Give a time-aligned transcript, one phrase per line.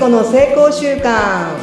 [0.00, 1.58] 子の成功習慣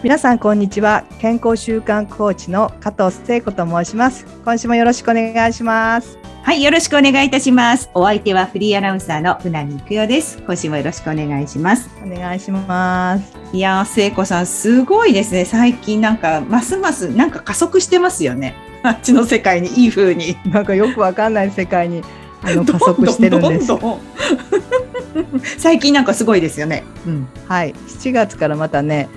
[0.00, 7.88] 皆さんこんにちは健康習慣コーチの加藤聖子と申します今週もよろしくお願いしますはい、よろしくお願いいたします。
[7.94, 10.42] お相手はフリーアナウンサーの船見育代です。
[10.42, 11.88] 今週もよろしくお願いします。
[12.04, 15.44] お願いしますいやー、聖子さん、すごいですね。
[15.44, 18.56] 最近なんか、ますます、なんか加速してますよね。
[18.82, 20.36] あっちの世界にいい風に。
[20.46, 22.02] なんかよくわかんない世界に
[22.42, 26.84] あの加速してるんですどんどんどんどん 最近なんかすごいですよね。
[27.06, 27.28] うん。
[27.46, 29.08] はい7月からまたね、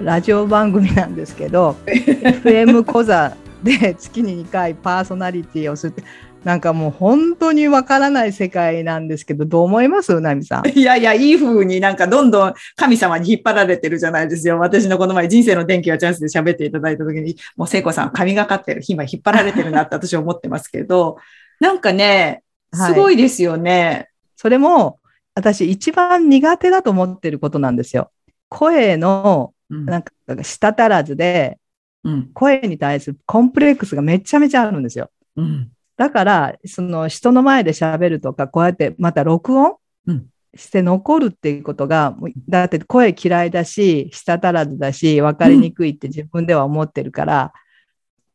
[0.00, 6.02] ラジオ番組なんですけど FM 講座で月に2回パーソナリティをするって
[6.44, 10.14] なんかもう本当にわからない世界なんですけどどう思います？
[10.14, 14.58] うなみさん いやいや、いい風になんかどんどん神様に引っ張られてるじゃないですよ。
[14.58, 21.18] 私のこの前人生の電気はチャンスで喋っていただいた時に、もう聖子さん神がかってる、今引っ張られてるなって私は思ってますけど、
[21.60, 22.42] なんかね、
[22.72, 24.08] すごいですよね。
[24.36, 24.98] それも
[25.34, 28.10] 私一番苦手だと思ってることなんですよ。
[28.48, 31.58] 声のうんなんか舌足らずで
[32.04, 35.10] うん声に対するコンプレックスがめちゃめちゃあるんですよ。
[35.36, 39.76] うんだからその人の前で喋るとかこうやってまた録音
[40.06, 40.26] うん
[40.56, 42.16] して残るっていうことが、
[42.48, 47.52] だって声嫌いだし舌足らずだし分かりにくいって自分では思ってるから、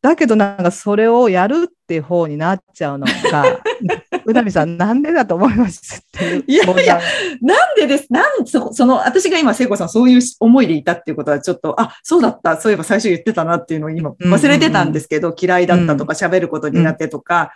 [0.05, 3.59] だけどなんかそれをやるっていう方になっちゃうのが
[4.23, 7.01] うなみさんなんでだと思いますっていやいや
[7.41, 17.51] なんでです、なんそ、その、私が今、聖子さんそういう思いでいたっていうことはちょっと、あ、そうだった、そういえば最初言ってたなっていうのを今忘れてたんですけど、嫌いだったとか喋ること苦手とか、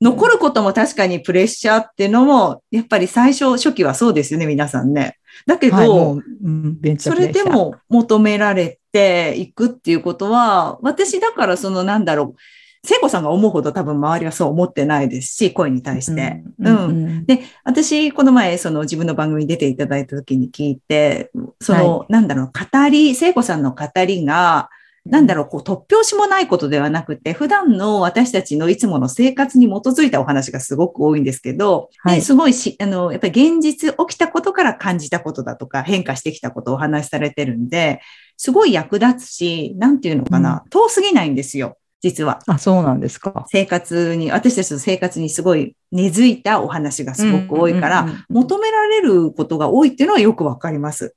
[0.00, 5.18] 残ることも確かにプレッシャーっていうのも、やっぱり最初、初期はそうですよね、皆さんね。
[5.46, 12.40] だけど、はい、もう、うん、それでも求められていくっていうことは、私だからそのなんだろう、
[12.84, 16.42] 聖子さんが思うほど多分周りはそう思ってないですし、声に対して。
[16.58, 24.70] うんうんで、私、この前、その自分の番組に出ていただいた時に聞いて、その、なんだろう、語り、聖子さんの語りが、
[25.10, 38.00] なんだろう、こう、突拍子もないことではなくて、普段の私たちのいつもの生活に基づいたお話がすごく多いんですけど、はいですごいし、あの、やっぱり現実起きたことから感じたことだとか、変化してきたことをお話しされてるんで、
[38.36, 42.40] すごい役立つし、なんていうのかな、遠すぎないんですよ、実は。
[42.46, 43.46] あ、そうなんですか。
[43.48, 51.14] 生活に、私たちの生活にすごい根付いたお話がすごく多いから、うんうんうん求められることが多いっていうのはよくわかります。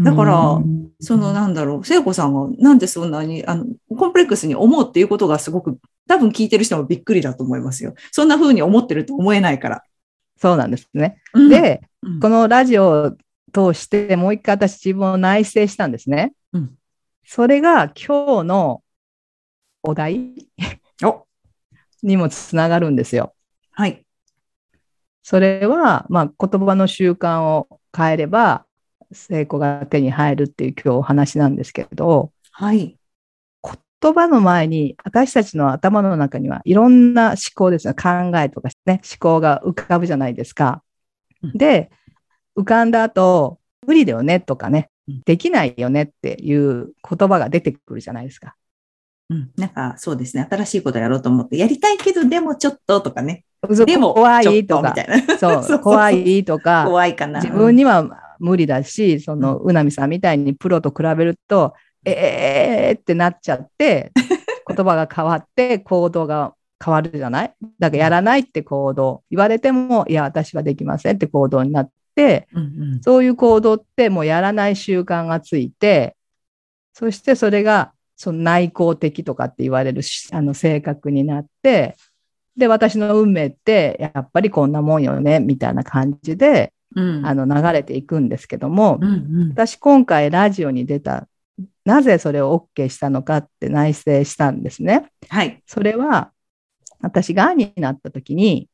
[0.00, 3.66] だからうんそのなんだろう、聖子さんがなんでそんなに、あの、
[3.96, 5.78] コンプレックスに思うっていうことがすごく、
[6.08, 7.94] 多分聞いてる人もびっくりだと思いますよ。
[8.10, 9.82] そんな風に思ってると思えないから。
[10.40, 11.20] そうなんですね。
[11.34, 13.12] うん、で、うんこのラジオを
[13.52, 16.32] 通してもう一回私自分を内省したんですね。
[16.52, 16.74] うん
[17.24, 18.82] それが今日の
[19.82, 20.48] お題
[21.04, 21.26] お
[22.02, 23.34] にもつながるんですよ。
[23.72, 24.04] はい。
[25.22, 28.64] それは、まあ、言葉の習慣を変えれば
[29.12, 32.96] 成功が手に入るっていう今日お話なんですけどはい。
[34.00, 40.82] 言葉の前に私たちの頭の中にはいろんな思考ですね考えとかね思考が浮かぶじゃないですか。
[41.42, 41.90] うんで
[42.56, 48.56] 浮かんだ後無理だよねとかねうんできないよねっていう言葉が出てくるじゃないですか。
[49.30, 49.50] うん。
[49.56, 50.46] なんかそうですね。
[50.50, 53.44] 新しいことやろうと思って、やりたいけど、でもちょっととかね。
[53.86, 54.94] でも、怖いとか
[55.38, 57.40] そう 怖いとか怖いかな。
[57.40, 64.12] 自分には無理だし、そのうなみさんみたいにプロと比べると、えーってなっちゃって、
[64.66, 67.54] 言葉が変わって行動が変わるじゃない？
[67.78, 72.66] だからやらないって行動、言われても、いや、私はできませんって行動になって、うんう
[72.96, 73.00] ん。
[73.02, 76.16] そういう行動ってもうやらない習慣がついて、
[76.94, 81.96] そしてそれがその内向的とかって言われるしあの性格になって、
[82.56, 91.28] で、私の運命ってやっぱりこんなもんよね、みたいな感じで、うんあの流れていくんですけども、うんうん私今回ラジオに出た、
[91.84, 95.10] なぜそれを OK したのかって内省したんですね。
[95.28, 95.62] はい。
[95.66, 96.32] それは、
[97.00, 98.68] 私がんになった時に、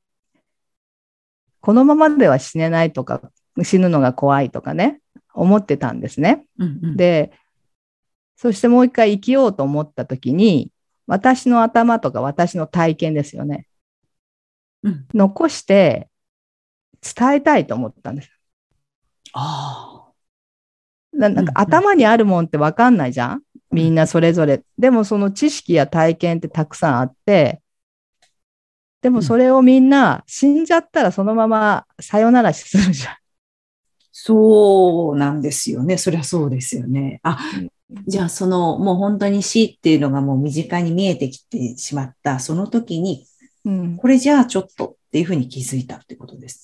[1.60, 3.20] このままでは死ねないとか、
[3.62, 5.00] 死ぬのが怖いとかね、
[5.34, 6.44] 思ってたんですね。
[6.58, 7.32] うんうんで、
[8.36, 10.70] そしてもう一回生きようと思った時に、
[11.06, 13.66] 私の頭とか私の体験ですよね。
[14.82, 16.08] うん残して
[17.04, 18.30] 伝えたいと思ったんです。
[19.32, 20.08] あ
[21.12, 23.42] ななんか頭にあるもんって分かんないじゃん？
[23.70, 24.62] みんなそれぞれ。
[24.78, 27.60] でもその知識や体験ってたくさんあって、
[29.02, 33.16] でもそれをみんな死んじゃったらそのままさよならするじゃん。
[34.10, 35.98] そうなんですよね。
[35.98, 37.20] そりゃそうですよね。
[37.22, 37.38] あ、
[38.06, 43.26] じゃあそのもう本当に死っていうのがもう身近に見えてきてしまった、その時に、
[43.64, 46.63] うん、これじゃあちょっとっっていうふうに気づいたってことです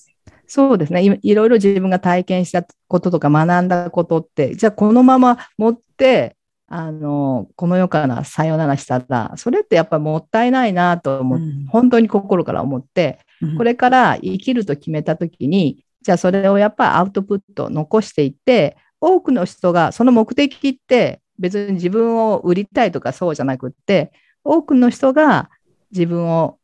[0.53, 1.01] そうですね。
[1.01, 1.29] い。
[1.29, 6.35] いろいろ自分が体験したこととか学んだことって、じゃあこのまま持って、
[6.67, 11.65] あの、この世からさよならしたら、それってやっぱりもったいないなと思って、うん。
[11.67, 13.19] 本当に心から思って、
[13.57, 24.11] これから生きると決めたときに、じゃあそれをやっぱアウトプット残していって、多くの人がその目的って別に自分を売りたいとかそうじゃなくって、
[24.43, 25.49] 多くの人が
[25.91, 26.59] 自分を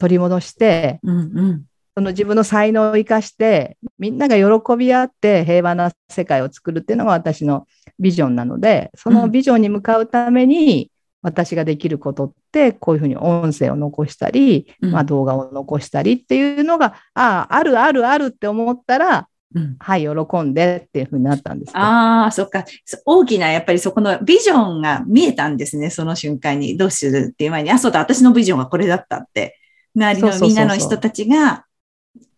[0.00, 1.64] 取り戻して、うんうん
[1.98, 7.66] その自分の才能を生かして、みんなが喜び合って平和な世界を作るっていうのが私の
[7.98, 10.92] ビジョンなので、そのビジョンに向かうために、
[11.22, 21.78] 私ができることって、こういうふうに音声を残したり、うんまあ、動画を残したりっていうのが、ああ、あるあるあるって思ったら、うんはい、喜んでっていうふうになったんですよ。
[21.78, 22.64] ああ、そっか。
[22.84, 25.90] そ大きな、やっぱりそこのビジョンが見えたんですね。
[25.90, 26.76] その瞬間に。
[26.76, 29.58] どうするっていう前に、あ、そうだ、私のビジョンはこれだったって。
[29.96, 31.64] 周りのみんなの人たちが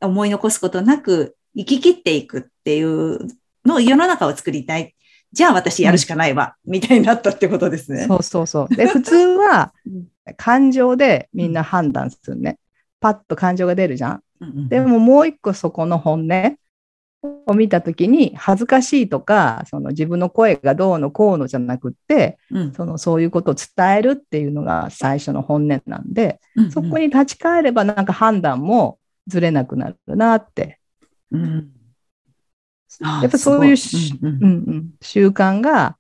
[0.01, 3.19] 思い残すことなく生き切っていくっていう
[3.65, 4.95] のを世の中を作りたい。
[5.33, 6.57] じゃあ私やるしかないわ。
[6.65, 8.07] みたいになったってことですね。
[8.07, 8.75] そうそうそう。
[8.75, 12.59] で、 普通はうん感情でみんな判断するね。
[13.01, 14.23] パッと感情が出るじゃん。
[14.41, 16.57] うんうんでももう一個そこの本音
[17.47, 28.99] を見たときに恥ずかしいとか、その自分の声がどうのこうのじゃなくって、うんそのそういうことを伝えるっていうのが最初の本音なんで、うんそこに立ち返ればなんか判断も
[29.31, 30.79] ずれなくなるなって。
[31.31, 31.71] うん
[33.01, 35.97] やっぱそういうすごしうんうんうんうん、習慣が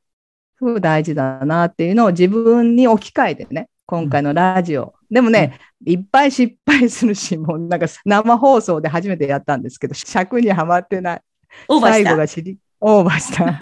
[0.59, 4.95] すごく大事だなっていうのを自分に置き換えてね、今回のラジオ。
[5.11, 11.23] でもね、いっぱい失敗するし、もうなんか生放送で初めてやったんですけど、尺にはまってない。
[11.69, 12.11] 最オーバーした。
[12.11, 13.59] 後が知り、オーバーした。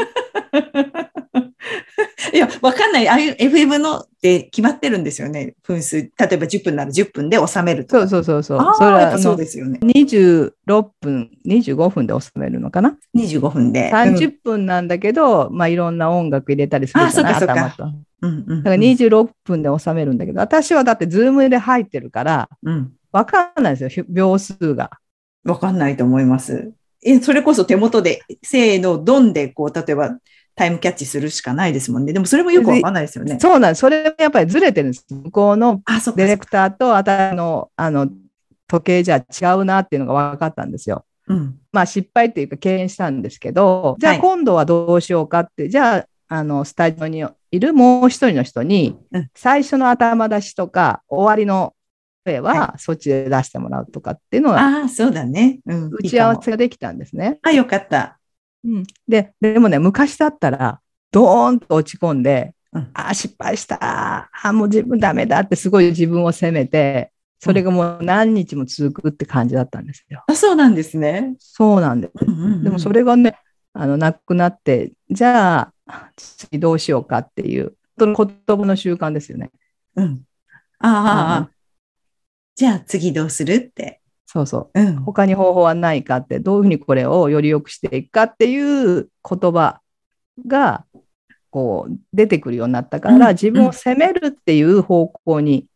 [2.33, 3.09] いや、わかんない。
[3.09, 5.55] ああいう FM のって決まってるんですよね。
[5.63, 5.97] 分数。
[5.97, 8.09] 例えば10分なら10分で収めるとか。
[8.09, 8.75] そうそうそうそう。
[8.77, 9.79] それはそうですよね。
[9.83, 10.53] 26
[11.01, 13.91] 分、25分で収めるのかな？25分で。
[13.93, 17.35] 30分なんだけど、まあいろんな音楽入れたりするじゃない？
[17.35, 22.93] あそうかそうかうんうんだから26分で収めるんだけど、私はだってズームで入ってるから、うん。
[23.13, 24.91] わかんないですよ、秒数が。
[25.45, 26.73] わかんないと思います。
[27.03, 30.19] え、それこそ手元で、せーの、ドンで、こう、例えば、
[30.59, 32.13] タイムキャッチするしかないですもんね。
[32.13, 33.39] でもそれもよくわかんないですよね。
[33.41, 33.79] そうなんです。
[33.79, 35.07] それやっぱりずれてるんです。
[35.09, 38.09] 向こうのディレクターと私のあの
[38.67, 41.05] 時計じゃ違うなっていうのが分かったんですよ。
[41.29, 41.59] うん。
[41.71, 51.75] まあ失敗っていうか経験したんですけど、じゃあはい今度はどうしようかって、じゃあ、あの、スタジオにいるもう一人の人にうん、最初の頭出しとか、終わりの
[52.25, 55.61] 声ははそっちで出してもらうとかっていうのが、ああ、そうだね。
[55.67, 55.91] うん。
[55.91, 57.31] 打ち合わせができたんですね。
[57.31, 58.18] もあ、よかった。
[58.65, 63.79] うん、で、でもね、昔だったら、ドーンと落ち込んで、うんああ、失敗した。
[63.83, 70.25] ああ、もう自分ダメだってすごい自分を責めて、それがもう何日も続くって感じだったんですよ。
[70.27, 71.35] あ、そうなんですね。
[71.39, 72.13] そうなんです。
[72.27, 73.39] うんうんうんでもそれがね、
[73.73, 78.35] あの、なくなって、じゃあ、次どうしようかっていう、言葉
[78.67, 79.51] の習慣ですよね。
[79.97, 80.23] うん。
[80.81, 81.51] ああああ、うん
[82.55, 84.01] じゃあ次どうするって。
[84.31, 84.81] そうそう。
[84.81, 84.97] うん。
[85.01, 89.81] 他に方法はないかって、どういうふうにこれをより良くしていくかっていう言葉
[90.47, 90.85] が、
[91.51, 95.67] こう、出てくるようになったから、うん自分を責めるっていう方向に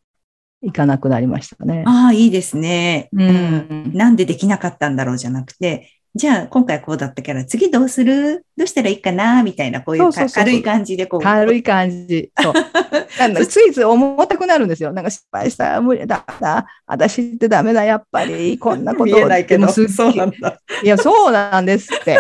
[0.61, 1.83] 行かなくなりましたね。
[1.87, 3.09] ああ、いいですね。
[3.13, 8.45] うんなんでできなかったんだろうじゃなくて、じゃあ今回こうだったから次どうする？
[8.57, 9.43] どうしたらいいかな？
[9.43, 11.21] みたいな、こういう軽い感じでこう。
[11.21, 12.31] 軽い感じ。
[12.39, 12.53] そう。
[13.19, 14.93] なんだついつい思ったくなるんですよ。
[14.93, 16.67] なんか失敗したら無理だだ。
[16.87, 18.59] 私ってダメだ、やっぱり。
[18.59, 20.61] こんなこと見えないけど、そうなんだ。
[20.83, 22.19] いや、そうなんですって。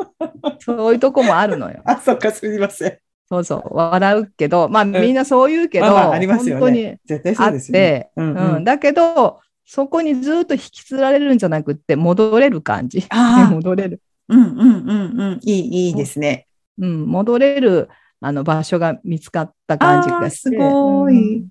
[0.64, 1.82] そういうとこもあるのよ。
[1.84, 2.98] あ、そっか、すみません。
[3.28, 3.76] そうそう。
[3.76, 7.80] 笑うけど、まあみんなそう言うけど、まあまあありますよね絶対そうですよね。
[7.80, 9.40] て、うんううんん、だけど、
[9.70, 13.04] そこにずっと引きずられるんじゃなくって、戻れる感じ。
[13.10, 14.00] ああ 戻れる。
[14.28, 15.40] うんうんうんうん。
[15.42, 16.46] いい、いいですね。
[16.78, 21.48] うん、戻れるあの場所が見つかった感じがすごいうん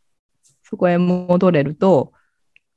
[0.64, 2.12] そこへ戻れると、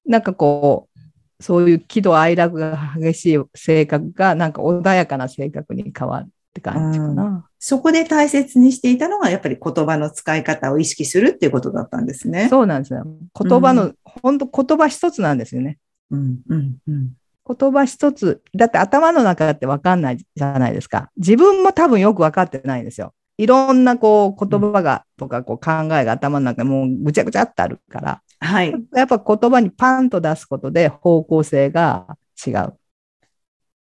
[0.06, 7.49] なんかこう、そういう喜怒哀楽が激しい性格が、なんか穏やかな性格に変わるって感じかな。
[7.62, 12.48] そこで大切にしていたのが、やっぱり言葉の使い方を意識するっていうことだったんですね。
[12.48, 13.04] そうなんですよ。
[13.38, 15.78] 言葉の、本当言葉一つなんですよね。
[16.10, 17.12] うんうんうん。
[17.46, 18.42] 言葉一つ。
[18.56, 21.10] だって頭の中って分かんないじゃないですか。
[21.18, 23.12] 自分も多分よく分かってないんですよ。
[23.36, 28.74] いろんなこう言葉が、とかこう考えが頭の中にもうぐちゃぐちゃってあるから、はい。
[28.94, 32.72] やっぱ言葉にパンと出すことで方向性が違う。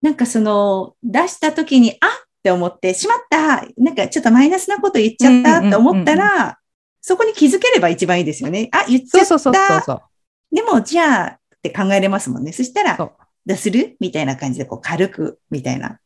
[0.03, 6.59] なんかその、出した時に、あって思って、しまったなんかちょっとマイナスなこと言っちゃったって思ったら、
[7.01, 8.69] そこに気づければ一番いいですよね。
[8.73, 9.27] あ、言っちゃった。
[9.27, 10.55] そうそうそうそうそう。
[10.55, 12.53] でも、じゃあ、って考えれますもんね。
[12.53, 13.13] そしたら、そう
[13.47, 13.97] どうする？
[14.01, 15.99] みたいな感じで、こう軽く、みたいな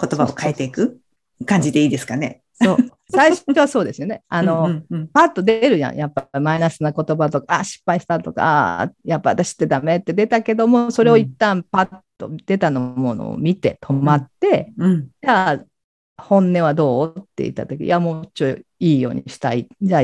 [0.00, 1.00] 言葉を変えていく？
[1.46, 2.42] 感じでいいですかね？
[2.62, 2.76] そう。
[3.10, 4.22] 最初はそうですよね。
[4.28, 5.96] あの、うんうんうんパッと出るやん。
[5.96, 15.64] やっぱマイナスな言葉とか、あ、失敗したとか、あやっぱ私ってダメって出たけども、それを一旦パッと出たのものを見て止まって、うんじゃあ、
[16.16, 17.18] 本音はどう？
[17.18, 19.68] って言った時、いや、もうちょいいいようにしたい。
[19.80, 20.02] じゃあ、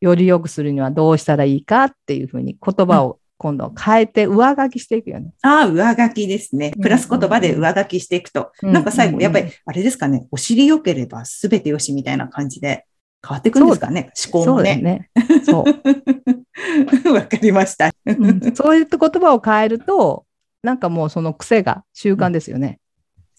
[0.00, 5.32] より良くするにはどうしたらいいかっていうふうに言葉を今度変えて上書きしていくよね。
[5.42, 6.72] ああ、上書きですね。
[6.80, 8.52] プラス言葉で上書きしていくと。
[8.62, 12.86] うんなんか最後、うんやっぱり、あれですかね、お尻良ければ全てよしみたいな感じで
[13.26, 15.10] 変わっていくんですかね、思考もそうだよね。
[15.14, 15.42] ね。
[15.44, 15.66] そう。
[17.12, 17.90] わかりました。
[18.06, 20.24] うんそういった言葉を変えると、
[20.62, 22.78] なんかもうその癖が習慣ですよね。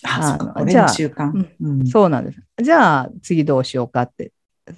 [0.04, 1.28] あ、そうか、あ。
[1.28, 2.42] うんうんそうなんです。
[2.62, 4.32] じゃあ次どうしようかって。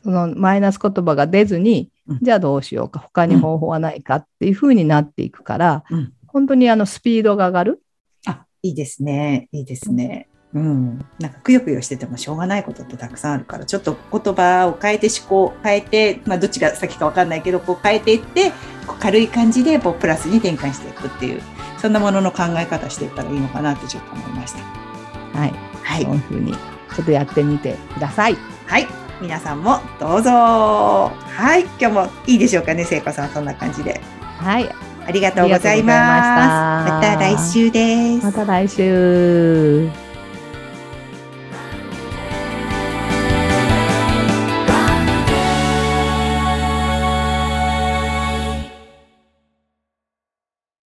[0.03, 7.81] そのマイナス言葉が出ずにうん、じゃあどうしようか、他に方法はないかっていうふうになっていくから、うん本当にあのスピードが上がる？
[8.27, 9.49] あ、いいですね。
[9.51, 10.27] いいですね。
[10.53, 11.03] うん。
[11.19, 18.51] なんかくよくよしててもしょうがないことってたくさんあるから、ちょっと言葉を変えて思考を変えて、まあどっちが先かわかんないけど、こう変えていって、
[18.85, 21.41] こう軽い感じでこうプラスに転換していくっていう、
[21.79, 24.88] そんなものの考え方していったらいいのかなってちょっと思いました。
[25.33, 25.53] はい。
[25.83, 26.15] はいそう。
[26.15, 28.37] いうふうにちょっとやってみてください。
[28.65, 28.87] はい。
[29.21, 30.31] 皆さんもどうぞ。
[30.31, 31.63] はい。
[31.79, 33.29] 今日もいいでしょうかね、聖子さん。
[33.29, 33.99] そんな感じで。
[34.37, 34.69] はい。
[35.05, 35.99] ありがとうございます。
[35.99, 38.25] ましたまた来週です。
[38.25, 40.08] また来週。